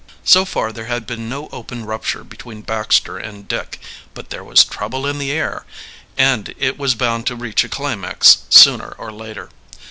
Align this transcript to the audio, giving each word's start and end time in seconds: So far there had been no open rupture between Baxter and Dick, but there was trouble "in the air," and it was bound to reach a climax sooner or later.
So 0.23 0.45
far 0.45 0.71
there 0.71 0.87
had 0.87 1.05
been 1.05 1.29
no 1.29 1.47
open 1.51 1.85
rupture 1.85 2.23
between 2.23 2.63
Baxter 2.63 3.19
and 3.19 3.47
Dick, 3.47 3.79
but 4.15 4.31
there 4.31 4.43
was 4.43 4.65
trouble 4.65 5.05
"in 5.05 5.19
the 5.19 5.31
air," 5.31 5.63
and 6.17 6.55
it 6.57 6.75
was 6.79 6.95
bound 6.95 7.27
to 7.27 7.35
reach 7.35 7.63
a 7.63 7.69
climax 7.69 8.39
sooner 8.49 8.95
or 8.97 9.11
later. 9.11 9.51